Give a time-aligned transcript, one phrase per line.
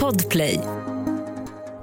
[0.00, 0.60] Podplay.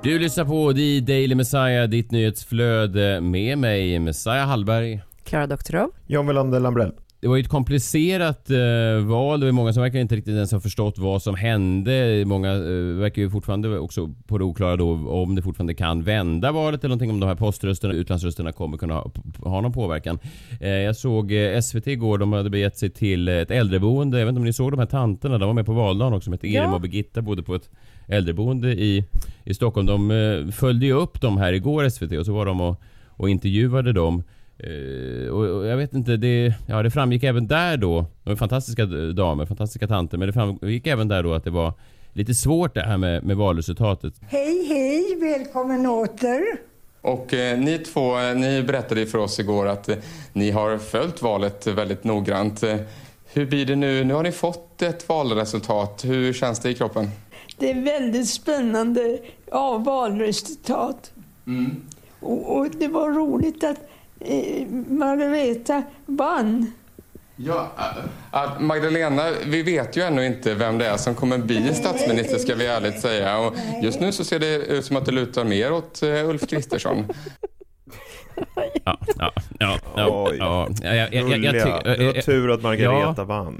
[0.03, 5.01] Du lyssnar på The Daily Messiah, ditt nyhetsflöde med mig, Messiah Hallberg.
[5.23, 5.89] Klara Doktorov.
[6.07, 6.91] John Welander Lambrell.
[7.21, 9.39] Det var ju ett komplicerat eh, val.
[9.39, 12.23] Det var många som verkar inte riktigt ens ha förstått vad som hände.
[12.25, 16.51] Många eh, verkar ju fortfarande också på det oklara då om det fortfarande kan vända
[16.51, 19.11] valet eller någonting om de här poströsterna, utlandsrösterna kommer kunna ha,
[19.43, 20.19] ha någon påverkan.
[20.59, 24.19] Eh, jag såg eh, SVT igår, de hade begett sig till ett äldreboende.
[24.19, 26.23] Jag vet inte om ni såg de här tanterna, de var med på valdagen också,
[26.23, 26.75] som hette Erim Ja.
[26.75, 27.69] och Birgitta, bodde på ett
[28.07, 29.05] äldreboende i,
[29.43, 29.87] i Stockholm.
[29.87, 33.29] De eh, följde ju upp dem här igår SVT och så var de och, och
[33.29, 34.23] intervjuade dem.
[34.63, 35.43] Eh, och,
[35.81, 40.17] vet inte, det, ja, det framgick även där då, de var fantastiska damer, fantastiska tanter,
[40.17, 41.73] men det framgick även där då att det var
[42.13, 44.13] lite svårt det här med, med valresultatet.
[44.21, 46.43] Hej, hej, välkommen åter.
[47.01, 49.95] Och eh, ni två, eh, ni berättade för oss igår att eh,
[50.33, 52.63] ni har följt valet väldigt noggrant.
[52.63, 52.75] Eh,
[53.33, 54.03] hur blir det nu?
[54.03, 56.05] Nu har ni fått ett valresultat.
[56.05, 57.09] Hur känns det i kroppen?
[57.57, 59.19] Det är väldigt spännande
[59.51, 61.11] ja, valresultat.
[62.19, 63.77] Och, och det var roligt att
[64.87, 66.71] Margareta vann.
[67.35, 67.71] Ja,
[68.33, 72.55] äh, Magdalena, vi vet ju ännu inte vem det är som kommer bli statsminister ska
[72.55, 73.37] vi ärligt säga.
[73.39, 76.47] Och just nu så ser det ut som att det lutar mer åt eh, Ulf
[76.49, 77.05] Kristersson.
[78.83, 80.35] Ja, ja, ja, ja, Oj.
[80.39, 81.51] ja, ja, jag, jag, jag, jag, Gulliga.
[81.51, 83.51] tycker- Det var eh, tur att Margareta ja.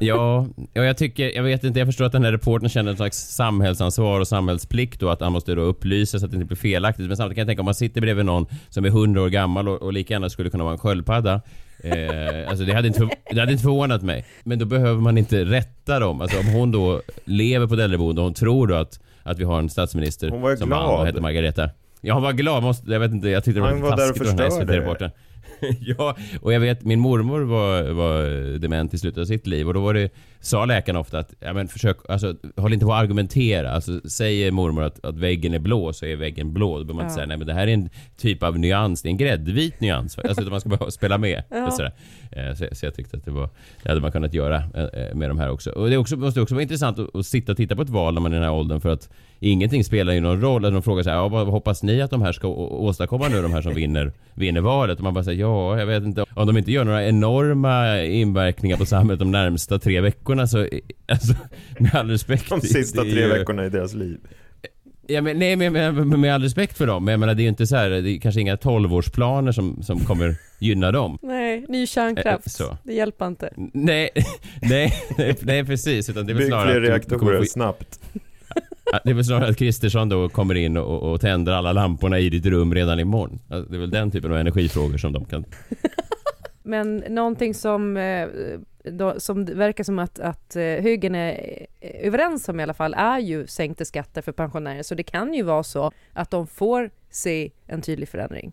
[0.00, 2.96] Ja, ja, jag tycker, jag vet inte, jag förstår att den här reportern känner ett
[2.96, 6.56] slags samhällsansvar och samhällsplikt och att han måste då upplysa så att det inte blir
[6.56, 7.06] felaktigt.
[7.06, 9.68] Men samtidigt kan jag tänka om man sitter bredvid någon som är 100 år gammal
[9.68, 11.40] och, och lika gärna skulle kunna vara en sköldpadda.
[11.84, 14.24] Eh, alltså det hade, inte för, det hade inte förvånat mig.
[14.42, 16.20] Men då behöver man inte rätta dem.
[16.20, 19.44] Alltså om hon då lever på ett äldreboende och hon tror då att, att vi
[19.44, 21.00] har en statsminister Hon var som glad.
[21.00, 21.70] och heter Margareta.
[22.00, 22.62] Ja, hon var glad.
[22.62, 25.10] Måste, jag vet inte, jag tyckte det var Han var där och förstörde.
[25.80, 28.22] Ja, och jag vet min mormor var, var
[28.58, 31.52] dement i slutet av sitt liv och då var det, sa läkaren ofta att, ja
[31.52, 33.70] men försök, alltså håll inte på att argumentera.
[33.70, 36.78] Alltså säger mormor att, att väggen är blå så är väggen blå.
[36.78, 37.14] Då behöver man inte Ja.
[37.16, 40.18] säga nej men det här är en typ av nyans, det är en gräddvit nyans.
[40.18, 41.42] Alltså utan man ska bara spela med.
[41.50, 41.56] Ja.
[41.66, 43.48] Eh, Så, så jag tyckte att det var,
[43.82, 45.70] det hade man kunnat göra eh, med de här också.
[45.70, 48.14] Och det också, måste också vara intressant att, att sitta och titta på ett val
[48.14, 50.64] när man är i den här åldern för att ingenting spelar ju någon roll.
[50.64, 53.42] Att de frågar så här, ja, vad hoppas ni att de här ska åstadkomma nu,
[53.42, 54.98] de här som vinner, vinner valet?
[54.98, 56.24] Och man bara säger ja, jag vet inte.
[56.34, 60.68] Om de inte gör några enorma inverkningar på samhället de närmsta tre veckorna så,
[61.08, 61.34] alltså,
[61.78, 62.48] med all respekt.
[62.48, 64.18] De sista tre ju- veckorna i deras liv.
[65.06, 67.04] Ja, men, nej, men med, med, med all respekt för dem.
[67.04, 69.82] Men jag menar, det är ju inte så här, det är kanske inga 12-årsplaner som,
[69.82, 71.18] som kommer gynna dem.
[71.22, 72.50] Nej, ny kärnkraft.
[72.50, 72.76] Så.
[72.84, 73.52] Det hjälper inte.
[73.72, 74.10] Nej,
[74.62, 76.10] nej, nej, nej precis.
[76.10, 78.00] Utan det är väl Bygg fler reaktorer snabbt.
[79.04, 82.30] Det är väl snarare att Kristersson då kommer in och, och tänder alla lamporna i
[82.30, 83.38] ditt rum redan imorgon.
[83.48, 85.44] Alltså, det är väl den typen av energifrågor som de kan...
[86.62, 88.28] Men någonting som, eh,
[88.84, 91.30] då, som verkar som att, att eh, högern är
[91.80, 94.82] eh, överens om i alla fall är ju sänkta skatter för pensionärer.
[94.82, 98.52] Så det kan ju vara så att de får se en tydlig förändring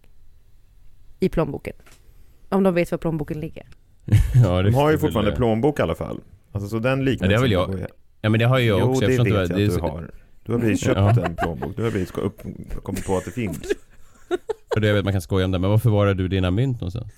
[1.19, 1.73] i plånboken.
[2.49, 3.67] Om de vet var plånboken ligger.
[4.43, 6.19] Ja, det De har ju fortfarande väl- plånbok i alla fall.
[6.51, 7.41] Alltså så den liknelsen...
[7.41, 7.89] Ja, det har väl jag.
[8.21, 9.05] Ja men det har ju jag Jo, också.
[9.07, 10.11] det Jag vet jag inte att vad- du har.
[10.47, 11.25] Du har precis köpt Ja.
[11.25, 11.75] en plånbok.
[11.75, 12.41] Du har precis upp,
[12.83, 13.57] kommit på att det finns.
[14.75, 16.81] Och det jag vet man kan skoja om det, men varför förvarar du dina mynt
[16.81, 17.11] någonstans?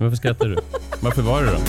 [0.00, 0.56] varför skrattar du?
[1.02, 1.62] Varför var det dem?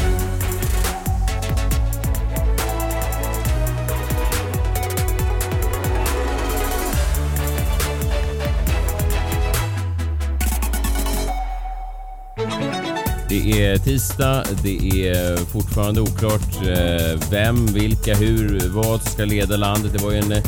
[13.31, 19.91] Det är tisdag, det är fortfarande oklart eh, vem, vilka, hur, vad ska leda landet.
[19.97, 20.31] Det var ju en...
[20.31, 20.43] eh,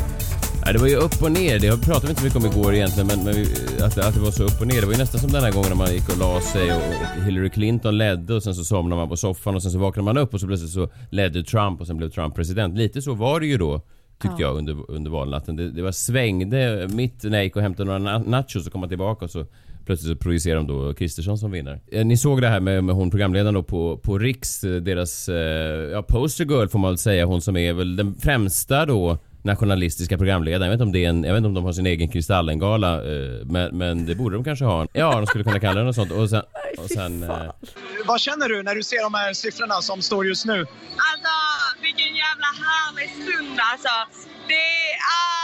[0.66, 1.60] Ja, det var ju upp och ner.
[1.60, 3.46] Det pratade vi inte så mycket om igår egentligen, men, men
[3.86, 4.82] att, att det var så upp och ner.
[4.82, 7.24] Det var ju nästan som den här gången när man gick och la sig och,
[7.26, 10.18] Hillary Clinton ledde och sen så somnade man på soffan och sen så vaknade man
[10.18, 12.78] upp och så plötsligt så ledde Trump och sen blev Trump president.
[12.78, 13.82] Lite så var det ju då,
[14.22, 15.56] tyckte jag, under, under valnatten.
[15.56, 18.80] Det, det var svängde mitt när jag gick och hämtade några na- nachos och kom
[18.82, 19.46] man tillbaka och så
[19.86, 21.80] plötsligt så projicerar de då Kristersson som vinnare.
[21.92, 25.30] Eh, Ni såg det här med, med hon programledaren då på, på Riks, eh, deras
[25.30, 25.36] eh,
[25.92, 30.18] ja, poster girl får man väl säga, hon som är väl den främsta då nationalistiska
[30.18, 30.62] programledaren.
[30.62, 32.10] Jag vet inte om det är en, jag vet inte om de har sin egen
[32.10, 33.02] Kristallengala,
[33.46, 34.88] men, men det borde de kanske ha.
[34.94, 36.12] Ja, de skulle kunna kalla det något sånt.
[36.12, 36.42] Och sen...
[36.78, 37.52] Och sen eh,
[38.06, 40.60] Vad känner du när du ser de här siffrorna som står just nu?
[41.10, 41.34] Alltså
[41.82, 43.96] vilken jävla härlig stund alltså.
[44.48, 45.43] Det är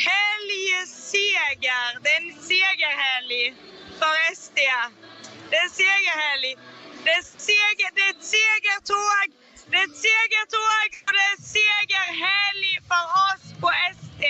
[0.00, 1.86] alltså helgseger.
[2.04, 3.42] Det är en segerhelg
[4.00, 4.58] för SD.
[5.50, 6.50] Det är en segerhelg.
[7.04, 9.26] Det är, seger, det är ett segertåg.
[9.70, 14.22] Det är ett segertåg och det är segerhelg för oss på SD.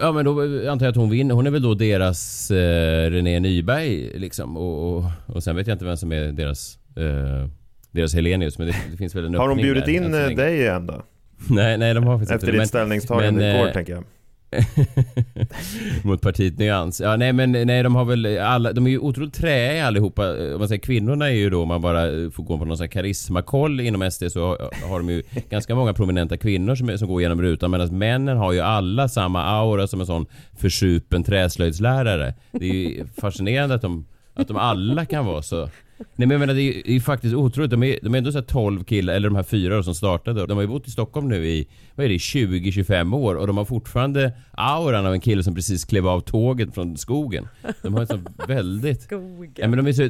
[0.00, 0.30] Ja men då
[0.70, 1.34] antar jag att hon vinner.
[1.34, 4.56] Hon är väl då deras eh, René Nyberg liksom.
[4.56, 7.48] Och, och, och sen vet jag inte vem som är deras eh,
[7.90, 10.60] deras Helenius, men det, det finns väl en Har de bjudit där, in eh, dig
[10.60, 11.02] igen då?
[11.50, 12.68] Nej, nej de har faktiskt Efter inte ditt det.
[12.68, 14.04] ställningstagande men, igår eh, tänker jag.
[16.02, 17.00] Mot partiet Nyans.
[17.00, 20.38] Ja, nej men nej, de har väl alla, de är ju otroligt träiga allihopa.
[20.46, 22.64] Eh, om man säger kvinnorna är ju då, om man bara eh, får gå på
[22.64, 26.36] någon sån här karismakoll inom SD så har- eh, har de ju ganska många prominenta
[26.36, 30.06] kvinnor som, som går igenom rutan medan männen har ju alla samma aura som en
[30.06, 30.26] sån
[30.58, 32.34] försupen träslöjdslärare.
[32.52, 35.68] Det är ju fascinerande att de, att de alla kan vara så
[36.16, 37.70] Nej men jag menar det är det är faktiskt otroligt.
[37.70, 40.46] De är, de är ändå så här 12 killar, eller de här fyra som startade.
[40.46, 43.56] De har ju bott i Stockholm nu i, vad är det, 20-25 år och de
[43.56, 47.48] har fortfarande auran av en kille som precis klev av tåget från skogen.
[47.82, 48.18] De har ett så
[48.48, 49.08] väldigt...
[49.56, 50.08] Ja men de är så...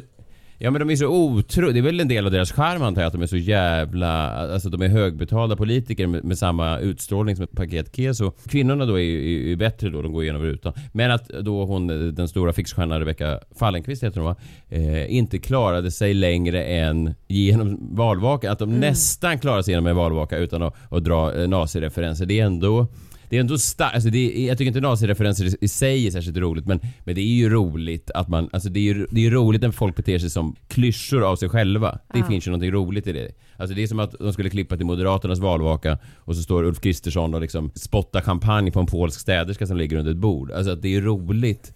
[0.64, 1.72] Ja men de är så otro...
[1.72, 4.28] Det är väl en del av deras charm antar jag att de är så jävla...
[4.52, 8.32] Alltså de är högbetalda politiker med, med samma utstrålning som ett paket keso.
[8.48, 10.72] Kvinnorna då är ju bättre då, de går igenom rutan.
[10.92, 14.36] Men att då hon, den stora fixstjärnan Rebecca Fallenkvist heter hon va?
[14.68, 18.52] Eh, inte klarade sig längre än genom valvaka.
[18.52, 22.26] Att de nästan klarade sig genom en valvaka utan att, att dra eh, nazireferenser.
[22.26, 22.86] Det är ändå...
[23.32, 26.10] Det är ändå starkt, alltså det är, jag tycker inte nazireferenser i- i sig är
[26.10, 29.26] särskilt roligt men, men det är ju roligt att man, alltså det är ju det
[29.26, 31.98] är roligt när folk beter sig som klyschor av sig själva.
[32.12, 32.26] Det Ja.
[32.28, 33.30] finns ju någonting roligt i det.
[33.56, 36.80] Alltså det är som att de skulle klippa till Moderaternas valvaka och så står Ulf
[36.80, 40.50] Kristersson och liksom spottar champagne på en polsk städerska som ligger under ett bord.
[40.50, 41.74] Alltså att det är roligt.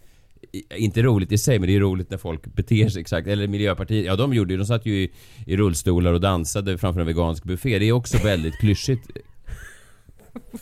[0.77, 3.29] Inte roligt i sig men det är roligt när folk beter sig exakt.
[3.29, 5.11] Eller Miljöpartiet, ja de gjorde ju, de satt ju i,
[5.47, 7.79] i rullstolar och dansade framför en vegansk buffé.
[7.79, 9.11] Det är också väldigt klyschigt.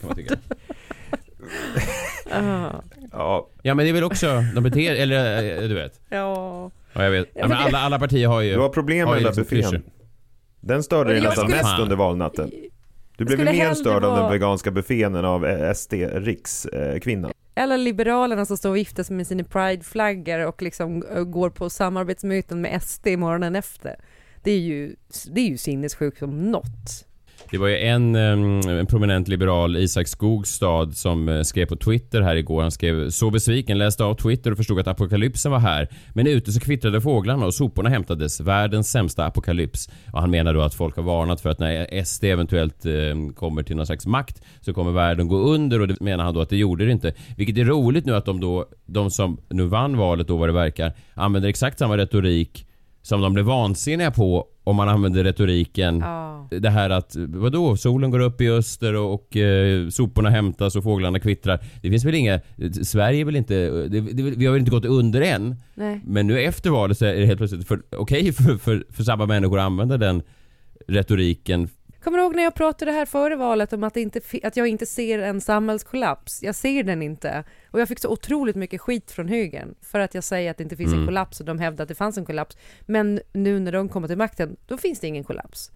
[0.00, 0.34] Kan man tycka.
[3.12, 6.00] Ja, Ja men det är väl också, de beter, eller eh, du vet.
[6.08, 6.70] ja.
[6.92, 7.28] Ja jag vet.
[7.34, 8.52] Ja, men alla, alla partier har ju...
[8.54, 9.82] du har problem med den där buffén.
[10.60, 12.50] Den störde dig nästan skulle- mest under valnatten.
[13.16, 17.32] Du blev mer störd av den veganska buffén än av eh, SD rikskvinnan.
[17.54, 21.70] Eller Liberalerna som står och viftar sig med sina prideflaggor och liksom äh, går på
[21.70, 23.96] samarbetsmöten med SD morgonen efter.
[24.42, 24.96] Det är ju,
[25.30, 27.06] det är ju sinnessjukt som något.
[27.54, 32.36] Det var ju en, en prominent liberal, Isak Skogstad, som eh, skrev på Twitter här
[32.36, 32.62] igår.
[32.62, 35.88] Han skrev “Så besviken, läste av Twitter och förstod att apokalypsen var här.
[36.14, 38.40] Men ute så kvittrade fåglarna och soporna hämtades.
[38.40, 42.24] Världens sämsta apokalyps.” Och han menar då att folk har varnat för att när SD
[42.24, 42.92] eventuellt eh,
[43.36, 46.40] kommer till någon slags makt så kommer världen gå under och det menar han då
[46.40, 47.14] att det gjorde det inte.
[47.36, 50.52] Vilket är roligt nu att de då, de som nu vann valet då vad det
[50.52, 52.66] verkar, använder exakt samma retorik
[53.04, 56.48] som de blev vansinniga på om man använder retoriken Ja.
[56.50, 60.82] det här att, vadå, solen går upp i öster och, och eh, soporna hämtas och
[60.82, 61.60] fåglarna kvittrar.
[61.82, 62.40] Det finns väl inga,
[62.82, 65.56] Sverige är väl inte, det, det, vi har väl inte gått under än.
[65.74, 66.00] Nej.
[66.06, 69.26] Men nu efter valet så är det helt plötsligt för- okej för, för, för samma
[69.26, 70.22] människor att använda den
[70.88, 71.68] retoriken.
[72.04, 74.86] Kommer du ihåg när jag pratade här före valet om att, inte, att jag inte
[74.86, 76.42] ser en samhällskollaps?
[76.42, 77.44] Jag ser den inte.
[77.70, 80.62] Och jag fick så otroligt mycket skit från högern för att jag säger att det
[80.62, 81.06] inte finns en Mm.
[81.06, 82.56] kollaps och de hävdar att det fanns en kollaps.
[82.80, 85.70] Men nu när de kommer till makten, då finns det ingen kollaps.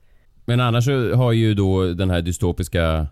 [0.44, 3.06] Men annars har ju då den här dystopiska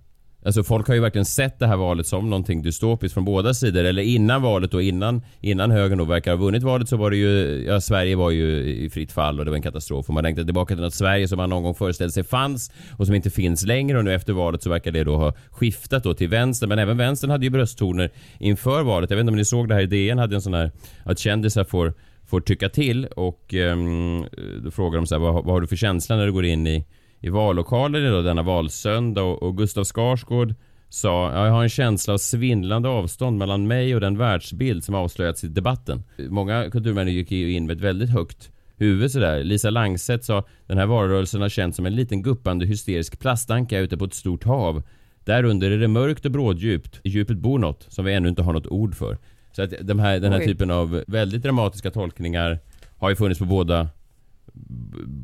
[0.47, 3.85] Alltså folk har ju verkligen sett det här valet som någonting dystopiskt från båda sidor.
[3.85, 7.17] Eller innan valet och innan, innan högern då verkar ha vunnit valet så var det
[7.17, 10.09] ju, ja Sverige var ju i fritt fall och det var en katastrof.
[10.09, 13.07] Och man längtade tillbaka till något Sverige som man någon gång föreställde sig fanns och
[13.07, 13.99] som inte finns längre.
[13.99, 16.67] Och nu efter valet så verkar det då ha skiftat då till vänster.
[16.67, 19.11] Men även vänstern hade ju brösttoner inför valet.
[19.11, 20.71] Jag vet inte om ni såg det här i DN hade en sån här,
[21.05, 21.95] att kändisar får
[22.27, 24.27] får tycka till och um,
[24.65, 26.67] då frågar de så här, vad, vad har du för känsla när du går in
[26.67, 26.85] i,
[27.21, 30.55] i vallokalen då, denna valsöndag och, och Gustav Skarsgård
[30.89, 34.95] sa ja, jag har en känsla av svindlande avstånd mellan mig och den världsbild som
[34.95, 36.03] avslöjats i debatten.
[36.29, 39.45] Många kulturmänniskor gick ju in med ett väldigt högt huvud sådär.
[39.45, 43.97] Lisa Langset sa den här valrörelsen har känts som en liten guppande hysterisk plastanka ute
[43.97, 44.83] på ett stort hav.
[45.25, 47.01] Därunder är det mörkt och bråddjupt.
[47.03, 49.19] I djupet bor något som vi ännu inte har något ord för.
[49.53, 50.47] Så att de här, den här Oj.
[50.47, 52.59] typen av väldigt dramatiska tolkningar
[52.97, 53.89] har ju funnits på båda,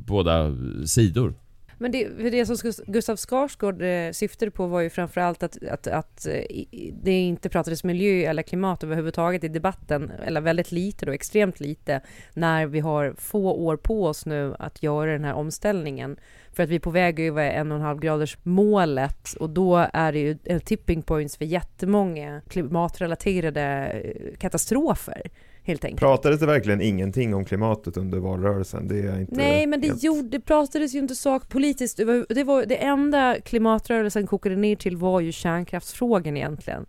[0.07, 0.57] båda
[0.87, 1.35] sidor.
[1.83, 6.27] Men det, det som Gustav Skarsgård eh, syftade på var ju framförallt att, att, att
[6.27, 6.65] eh,
[7.03, 12.01] det inte pratades miljö eller klimat överhuvudtaget i debatten, eller väldigt lite då, extremt lite,
[12.35, 16.17] när vi har få år på oss nu att göra den här omställningen.
[16.53, 19.87] För att vi är på väg över en och en halv graders målet och då
[19.93, 25.23] är det ju en tipping points för jättemånga klimatrelaterade eh, katastrofer,
[25.65, 26.01] helt enkelt.
[26.01, 28.89] Pratades det verkligen ingenting om klimatet under valrörelsen?
[28.89, 31.97] Det är inte Nej, men det, helt- gjorde, det pratades ju inte sakpolitiskt.
[32.29, 36.87] Det, var, det enda klimatrörelsen kokade ner till var ju kärnkraftsfrågan egentligen.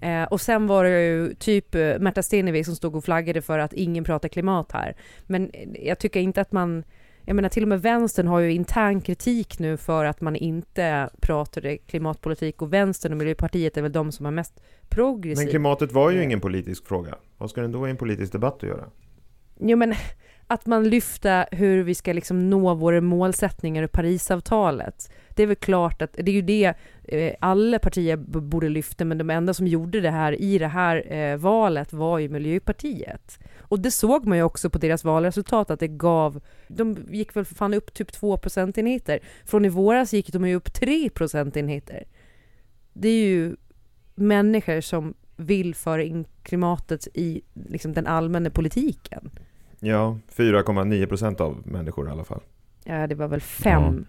[0.00, 3.58] Eh, och sen var det ju typ eh, Märta Stenevi som stod och flaggade för
[3.58, 4.96] att ingen pratar klimat här.
[5.26, 6.84] Men eh, jag tycker inte att man...
[7.24, 11.10] Jag menar till och med vänstern har ju intern kritik nu för att man inte
[11.20, 15.44] pratade klimatpolitik och vänstern och Miljöpartiet är väl de som är mest progressiva.
[15.44, 17.14] Men klimatet var ju ingen politisk fråga.
[17.38, 18.84] Vad ska den då i en politisk debatt att göra?
[19.60, 19.94] Jo men
[20.46, 25.10] att man lyfter hur vi ska liksom nå våra målsättningar i Parisavtalet.
[25.40, 29.18] Det är väl klart att det är ju det eh, alla partier borde lyfta, men
[29.18, 33.38] de enda som gjorde det här i det här eh, valet var ju Miljöpartiet.
[33.58, 37.44] Och det såg man ju också på deras valresultat att det gav, de gick väl
[37.44, 39.20] för fan upp typ 2 procentenheter.
[39.44, 42.04] Från i våras gick de ju upp 3 procentenheter.
[42.92, 43.56] Det är ju
[44.14, 49.30] människor som vill föra in klimatet i liksom, den allmänna politiken.
[49.78, 52.42] Ja, 4,9 procent av människor i alla fall.
[52.84, 54.06] Ja, det var väl fem.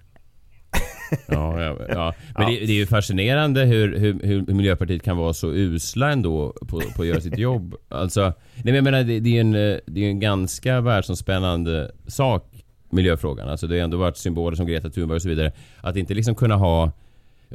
[1.27, 2.13] Ja, ja, ja.
[2.37, 6.53] Men det, det är ju fascinerande hur, hur, hur Miljöpartiet kan vara så usla ändå
[6.67, 7.75] på, på att göra sitt jobb.
[7.89, 9.51] Alltså, nej men jag menar, det, det är en,
[9.85, 13.49] det är en ganska världsomspännande sak, miljöfrågan.
[13.49, 15.51] Alltså det har ändå varit symboler som Greta Thunberg och så vidare.
[15.81, 16.91] Att inte liksom kunna ha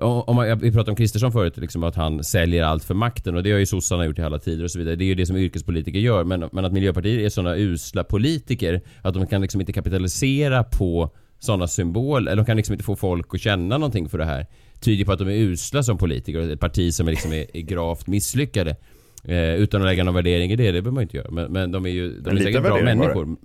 [0.01, 3.43] om man, vi pratade om Kristersson förut, liksom att han säljer allt för makten och
[3.43, 4.97] det har ju sossarna gjort i alla tider och så vidare.
[4.97, 6.25] Det är ju det som yrkespolitiker gör.
[6.25, 11.11] Men, men att Miljöpartiet är sådana usla politiker att de kan liksom inte kapitalisera på
[11.47, 14.47] sådana symboler, eller de kan liksom inte få folk att känna någonting för det här.
[14.81, 17.61] Tyder på att de är usla som politiker, ett parti som är, liksom är, är
[17.61, 18.76] gravt misslyckade.
[19.25, 21.31] Eh, utan att lägga någon värdering i det, det behöver man inte göra.
[21.31, 23.37] Men, men de är ju de är säkert bra människor.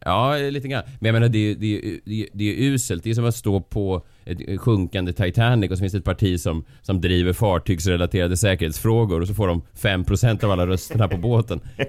[0.00, 0.82] Ja, lite grann.
[1.00, 3.04] Men jag menar, det är, det är, det är, det är uselt.
[3.04, 6.40] Det är som att stå på ett sjunkande Titanic och så finns det ett parti
[6.40, 11.60] som, som driver fartygsrelaterade säkerhetsfrågor och så får de 5% av alla rösterna på båten.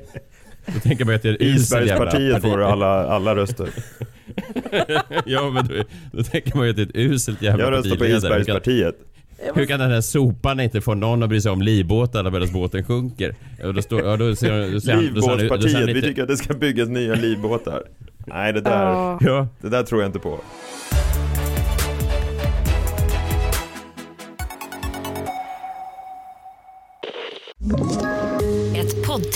[0.74, 2.52] Då tänker man att det är Isbergspartiet parti.
[2.52, 3.70] får alla, alla röster.
[5.26, 5.74] Ja, men då,
[6.12, 8.34] då tänker man ju att det är ett uselt jävla Jag röstar på partiledare.
[8.38, 8.96] Hur kan- Isbergspartiet.
[9.56, 12.84] Hur kan den här sopan inte få någon att bry sig om livbåtarna medan båten
[12.84, 13.36] sjunker?
[13.64, 15.38] Och då står, ja, då ser, då ser, han- då ser, han- då ser han
[15.38, 17.84] Livbåtspartiet, vi tycker att det ska byggas nya livbåtar.
[18.26, 19.18] Nej, det där.
[19.22, 20.40] Ja, det där tror jag inte på.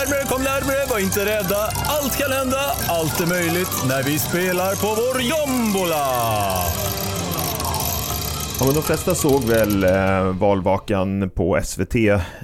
[0.00, 1.60] Närmre, kom närmre, var inte rädda.
[1.86, 6.06] Allt kan hända, allt är möjligt när vi spelar på vår jombola.
[8.58, 11.94] Ja, men de flesta såg väl eh, valvakan på SVT.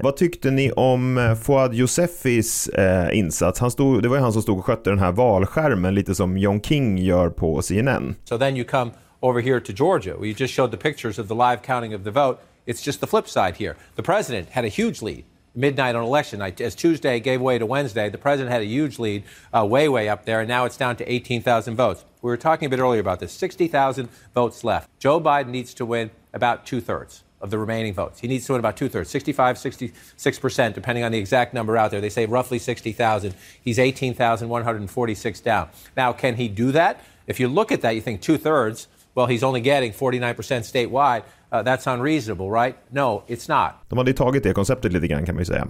[0.03, 3.61] Vad tyckte ni om eh, Fouad Youssefis eh, insats?
[3.61, 6.39] Han stod, det var ju han som stod och skötte den här valskärmen, lite som
[6.39, 8.15] John King gör på CNN.
[8.25, 11.29] So then you come over here to Georgia, where you just showed the pictures of
[11.29, 12.39] the live counting of the vote.
[12.67, 13.75] It's just the flip side here.
[13.97, 15.25] The president had a huge lead
[15.57, 16.61] midnight on election night.
[16.61, 19.25] As Tuesday gave way to Wednesday, the president had a huge lead,
[19.57, 22.05] uh, way, way up there, and now it's down to 18,000 votes.
[22.23, 24.89] We were talking a bit earlier about this 60,000 votes left.
[24.99, 28.21] Joe Biden needs to win about two thirds of the remaining votes.
[28.21, 31.91] He needs to win about two thirds, 65, 66%, depending on the exact number out
[31.91, 32.01] there.
[32.01, 33.35] They say roughly 60,000.
[33.63, 35.69] He's 18,146 down.
[35.97, 37.01] Now, can he do that?
[37.27, 41.25] If you look at that, you think two thirds, well, he's only getting 49% statewide.
[41.53, 42.77] Uh, that's unreasonable, right?
[42.91, 43.71] No, it's not.
[43.89, 45.69] De hade ju tagit det konceptet lite grann kan man ju säga.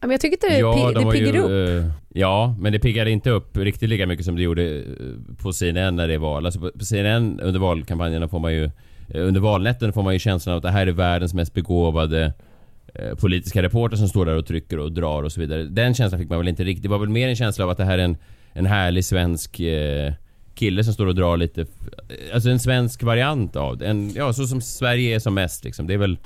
[0.00, 1.84] Ja, men jag tycker inte det, Ja, det piggar ju, upp.
[1.84, 4.82] eh, ja, men det piggade inte upp riktigt lika mycket som det gjorde eh,
[5.42, 6.46] på CNN när det är val.
[6.46, 8.64] Alltså på, CNN under valkampanjerna får man ju...
[8.64, 8.70] eh,
[9.26, 12.32] Under valnätten får man ju känslan av att det här är världens mest begåvade
[13.20, 15.62] politiska reporter som står där och trycker och drar och så vidare.
[15.64, 16.82] Den känslan fick man väl inte riktigt.
[16.82, 18.16] Det var väl mer en känsla av att det här är en,
[18.52, 20.12] en härlig svensk eh,
[20.54, 21.66] kille som står och drar lite...
[22.34, 23.86] Alltså en svensk variant av det.
[23.86, 25.86] En, ja, så som Sverige är som mest liksom.
[25.86, 26.18] Det är väl...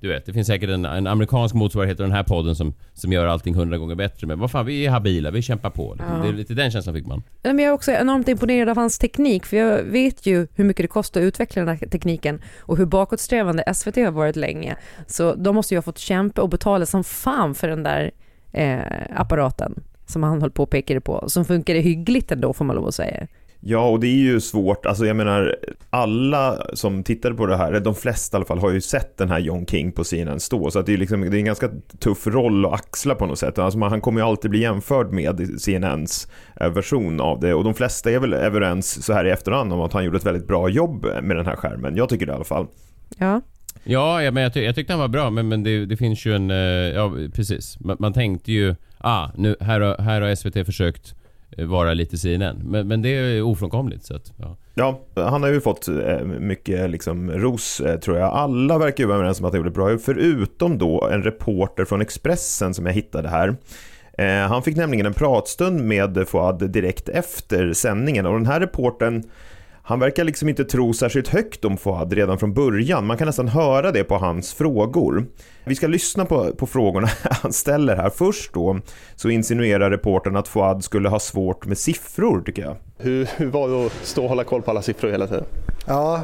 [0.00, 3.12] Du vet, det finns säkert en, en amerikansk motsvarighet till den här podden som, som
[3.12, 4.26] gör allting hundra gånger bättre.
[4.26, 5.94] Men vad fan, vi är habila, vi kämpar på.
[5.94, 6.16] Liksom.
[6.16, 6.22] Ja.
[6.22, 7.22] Det är lite den känslan fick man.
[7.42, 10.84] Men jag är också enormt imponerad av hans teknik, för jag vet ju hur mycket
[10.84, 14.76] det kostar att utveckla den här tekniken och hur bakåtsträvande SVT har varit länge.
[15.06, 18.10] Så de måste ju ha fått kämpa och betala som fan för den där
[18.52, 18.80] eh,
[19.20, 19.74] apparaten
[20.06, 22.94] som han höll på och pekade på, som funkade hyggligt ändå får man lov att
[22.94, 23.26] säga.
[23.60, 24.86] Ja, och det är ju svårt.
[24.86, 25.56] Alltså jag menar,
[25.90, 29.30] alla som tittade på det här, de flesta i alla fall, har ju sett den
[29.30, 30.70] här John King på CNN stå.
[30.70, 33.38] Så att det är, liksom, det är en ganska tuff roll att axla på något
[33.38, 33.58] sätt.
[33.58, 36.28] Alltså man, han kommer ju alltid bli jämförd med CNNs
[36.60, 37.54] eh, version av det.
[37.54, 40.26] Och de flesta är väl överens så här i efterhand om att han gjorde ett
[40.26, 41.96] väldigt bra jobb med den här skärmen.
[41.96, 42.66] Jag tycker det i alla fall.
[43.18, 43.40] Ja.
[43.84, 46.26] Ja, ja men jag, ty jag tyckte han var bra, men, men det, det finns
[46.26, 46.50] ju en...
[46.50, 46.56] eh,
[46.94, 47.80] Ja, precis.
[47.80, 48.74] Man, man tänkte ju...
[48.98, 51.14] Ah, nu, här, har, här har SVT försökt
[51.50, 52.56] Eh, vara lite CNN.
[52.64, 54.04] Men, men det är ofrånkomligt.
[54.04, 54.56] Så att, ja.
[54.74, 58.32] Ja, han har ju fått eh, mycket liksom ros eh, tror jag.
[58.32, 62.00] Alla verkar ju vara överens om att han gjorde bra förutom då en reporter från
[62.00, 63.56] Expressen som jag hittade här.
[64.48, 69.24] Han fick nämligen en pratstund med Fouad direkt efter sändningen och den här reporten
[69.88, 73.06] han verkar liksom inte tro särskilt högt om Fouad redan från början.
[73.06, 75.26] Man kan nästan höra det på hans frågor.
[75.64, 77.08] Vi ska lyssna på, på frågorna
[77.42, 78.10] han ställer här.
[78.10, 78.80] Först då
[79.16, 82.76] så insinuerar reportern att Fouad skulle ha svårt med siffror tycker jag.
[82.98, 85.44] Hur, hur var det att stå och hålla koll på alla siffror hela tiden?
[85.86, 86.22] Ja.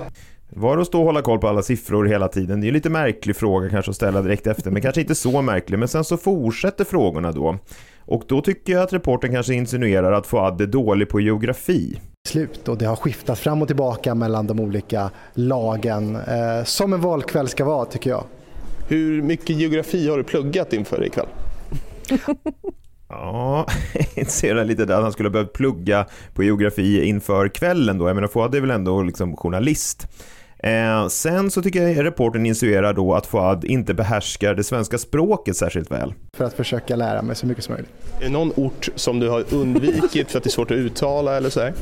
[0.49, 2.61] Var det att stå och hålla koll på alla siffror hela tiden?
[2.61, 5.43] Det är ju lite märklig fråga kanske att ställa direkt efter, men kanske inte så
[5.43, 5.79] märklig.
[5.79, 7.59] Men sen så fortsätter frågorna då.
[7.99, 11.99] Och då tycker jag att reporten kanske insinuerar att Fouad är dålig på geografi.
[12.29, 16.17] Slut och det har skiftat fram och tillbaka mellan de olika lagen.
[16.17, 18.25] Eh, som en valkväll ska vara tycker jag.
[18.89, 21.27] Hur mycket geografi har du pluggat inför ikväll?
[23.09, 23.67] Ja,
[24.15, 28.09] jag ser lite där att han skulle ha behövt plugga på geografi inför kvällen då.
[28.09, 30.07] Jag menar Fouad är väl ändå liksom journalist.
[30.63, 35.57] Eh, sen så tycker jag reporten insinuerar då att Fouad inte behärskar det svenska språket
[35.57, 36.15] särskilt väl.
[36.37, 37.91] För att försöka lära mig så mycket som möjligt.
[38.21, 41.37] Är det någon ort som du har undvikit för att det är svårt att uttala
[41.37, 41.73] eller så här?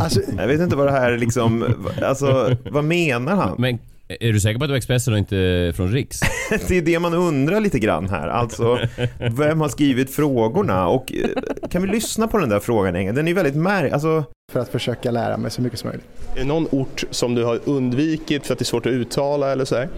[0.00, 3.54] Alltså, Jag vet inte vad det här liksom, alltså vad menar han?
[3.58, 3.78] Men
[4.08, 6.20] är du säker på att det var Expressen och inte från Riks?
[6.68, 8.28] Det är det man undrar lite grann här.
[8.28, 8.78] Alltså,
[9.18, 10.88] vem har skrivit frågorna?
[10.88, 13.14] Och eh, kan vi lyssna på den där frågan?
[13.14, 13.92] Den är väldigt märklig.
[13.92, 16.06] Alltså, För att försöka lära mig så mycket som möjligt.
[16.34, 19.52] Är det någon ort som du har undvikit för att det är svårt att uttala
[19.52, 19.88] eller så här?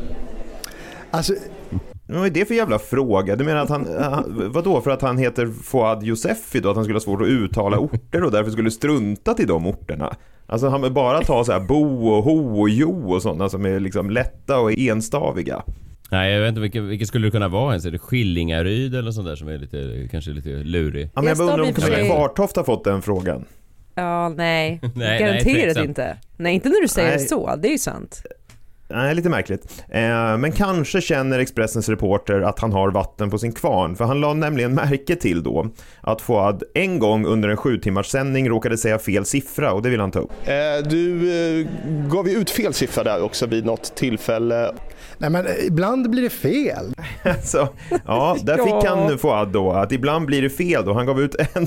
[1.11, 1.35] Alltså,
[2.07, 3.37] vad är det för jävla fråga?
[3.37, 6.85] Du menar att han, han vadå, för att han heter Fouad Yousefi då, att han
[6.85, 10.17] skulle ha svårt att uttala orter och därför skulle strunta till de orterna?
[10.51, 13.67] Alltså han vill bara ta så här bo och ho och jo och sådana som
[13.67, 15.63] är liksom lätta och enstaviga.
[16.11, 17.85] Nej, jag vet inte vilket, vilket skulle det kunna vara ens?
[17.85, 21.11] Är det Skillingaryd eller sånt där som är lite, kanske lite lurig?
[21.15, 23.45] Ja, men jag undrar om Camilla Kvartoft har fått den frågan.
[23.95, 24.81] Ja, nej.
[24.95, 25.89] nej, Garanterat tveksamt.
[25.89, 26.17] inte.
[26.37, 27.19] Nej, inte när du säger Nej.
[27.27, 27.57] så.
[27.57, 28.23] Det är ju sant.
[28.91, 29.85] Nej, lite märkligt.
[29.89, 34.21] Eh, men kanske känner Expressens reporter att han har vatten på sin kvarn, för han
[34.21, 35.67] la nämligen märke till då
[36.01, 39.91] att Fouad en gång under en sju timmars sändning råkade säga fel siffra och det
[39.91, 40.31] vill han ta upp.
[40.45, 41.67] Eh, Du eh,
[42.09, 44.73] gav ju ut fel siffra där också vid något tillfälle
[45.19, 46.95] nej men eh, ibland blir det fel.
[47.43, 47.69] Så,
[48.07, 50.93] ja, där fick han Fouad då att ibland blir det fel då.
[50.93, 51.67] Han gav ut en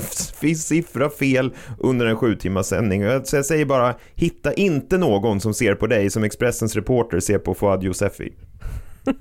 [0.56, 3.02] siffra fel under en sju timmars sändning.
[3.24, 7.38] Så jag säger bara, hitta inte någon som ser på dig som Expressens reporter ser
[7.38, 8.32] på Fouad Yousefi.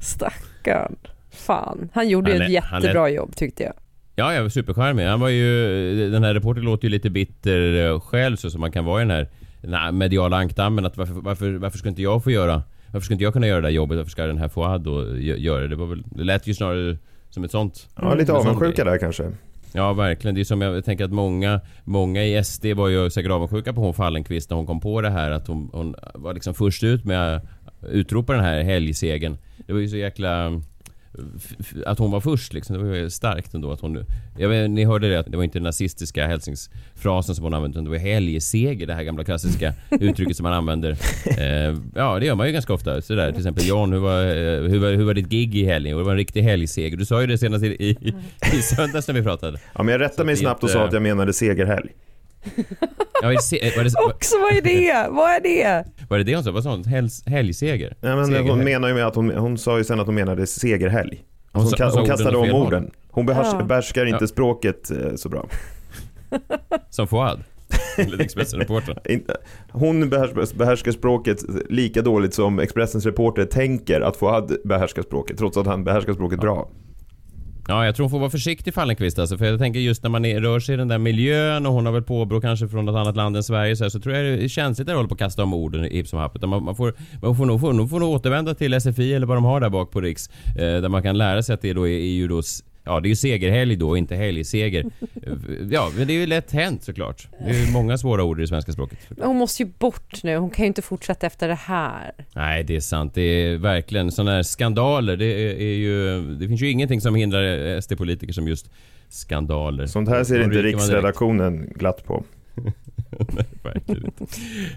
[0.00, 0.96] Stackarn.
[1.32, 1.88] Fan.
[1.92, 3.72] Han gjorde Han ett är- är- jättebra jobb tyckte jag.
[4.18, 5.04] Ja, ja, supercharmig.
[5.06, 6.10] Han var ju...
[6.10, 9.04] Den här reportern låter ju lite bitter eh, själv så som man kan vara i
[9.04, 9.28] den här,
[9.74, 10.86] här mediala ankdammen.
[10.86, 12.62] Att varför, varför, varför ska inte jag få göra...
[12.92, 13.96] Varför ska inte jag kunna göra det där jobbet?
[13.96, 15.68] Varför ska den här Fouad då gö- göra det?
[15.68, 16.98] Det, var väl, det lät ju snarare
[17.30, 17.88] som ett sånt...
[17.96, 19.32] Ja, lite sån avundsjuka där kanske.
[19.72, 20.34] Ja, verkligen.
[20.34, 23.80] Det är som jag tänker att många, många i SD var ju säkert avundsjuka på
[23.80, 27.04] hon Fallenkvist när hon kom på det här att hon, hon var liksom först ut
[27.04, 27.42] med att
[27.90, 29.38] utropa den här helgsegen.
[29.66, 30.60] Det var ju så jäkla...
[31.86, 34.04] Att hon var först liksom, det var ju starkt ändå att hon...
[34.38, 37.74] Jag vet, ni hörde det, att det var inte den nazistiska hälsningsfrasen som hon använde
[37.74, 40.90] utan det var helgseger, det här gamla klassiska uttrycket som man använder.
[41.38, 43.02] Eh, ja, det gör man ju ganska ofta.
[43.02, 45.94] Sådär, till exempel John, hur var, eh, hur var, hur var ditt gig i helgen?
[45.94, 46.96] Och det var en riktig helgseger.
[46.96, 48.14] Du sa ju det senast i, i,
[48.58, 49.58] i söndags när vi pratade.
[49.74, 51.90] Ja, men jag rättade mig snabbt och sa att jag menade segerhelg.
[53.22, 55.06] Ja, var det, var det, Också, vad är det?
[55.10, 55.84] vad är det?
[56.08, 56.50] var det det hon sa?
[56.50, 56.84] Vad sa hon?
[56.84, 57.96] Helgs, helgseger?
[58.00, 58.48] Nej, men Segerhelg.
[58.50, 61.22] hon menar ju med att hon, hon sa ju sen att hon menade segerhelg.
[61.52, 62.90] Hon Hon, sa- hon hon kastade om orden.
[63.10, 63.64] Hon behärs, Ja.
[63.64, 64.26] behärskar inte Ja.
[64.28, 65.46] språket eh, så bra.
[66.90, 67.44] Som Fouad?
[68.18, 68.98] Expressen-reportern.
[69.70, 71.38] Hon behärs, behärskar språket
[71.70, 76.40] lika dåligt som Expressens reporter tänker att Fouad behärskar språket, trots att han behärskar språket
[76.40, 76.70] bra.
[77.68, 80.24] Ja, jag tror hon får vara försiktig Fallenkvist alltså, för jag tänker just när man
[80.24, 82.96] är, rör sig i den där miljön och hon har väl påbrå kanske från något
[82.96, 85.14] annat land än Sverige så, här, så tror jag det är känsligt att hålla på
[85.14, 86.36] att kasta om orden i som happ.
[86.36, 89.26] Utan Man, man, får, man får, nog, får, nog, får nog återvända till SFI eller
[89.26, 90.28] vad de har där bak på Riks.
[90.28, 92.42] Eh, där man kan lära sig att det då är, är ju då
[92.86, 94.84] Ja, det är ju segerhelg då, inte helgseger.
[95.70, 97.28] Ja, men det är ju lätt hänt såklart.
[97.38, 98.98] Det är ju många svåra ord i det svenska språket.
[99.08, 100.36] Men hon måste ju bort nu.
[100.36, 102.12] Hon kan ju inte fortsätta efter det här.
[102.34, 103.14] Nej, det är sant.
[103.14, 105.16] Det är verkligen sådana här skandaler.
[105.16, 108.70] Det, är, är ju, det finns ju ingenting som hindrar SD-politiker som just
[109.08, 109.86] skandaler.
[109.86, 112.24] Sånt här ser inte riksredaktionen glatt på.
[113.62, 114.24] Verkligen inte.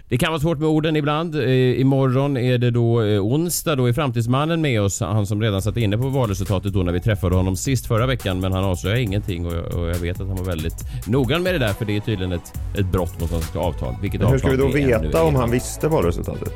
[0.08, 1.34] Det kan vara svårt med orden ibland.
[1.34, 3.76] Eh, Imorgon är det då eh, onsdag.
[3.76, 5.00] Då är Framtidsmannen med oss.
[5.00, 8.40] Han som redan satt inne på valresultatet då när vi träffade honom sist förra veckan.
[8.40, 11.54] Men han avslöjar ingenting och jag, och jag vet att han var väldigt noggrann med
[11.54, 13.94] det där för det är tydligen ett, ett brott mot svenska avtal.
[14.02, 16.52] Vilket Men hur ska vi avtal då veta om han visste valresultatet?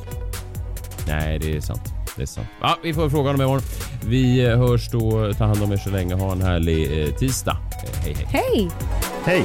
[1.09, 1.83] Nej, det är sant.
[2.17, 2.47] Det är sant.
[2.61, 3.63] Ja, vi får fråga honom imorgon.
[4.07, 5.33] Vi eh, hörs då.
[5.39, 6.15] Ta hand om er så länge.
[6.15, 7.57] Ha en härlig tisdag.
[8.03, 8.27] Hej, hej.
[8.29, 8.71] Hej!
[9.25, 9.45] Hej!